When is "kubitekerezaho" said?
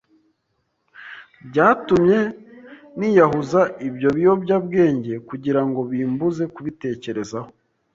6.53-7.49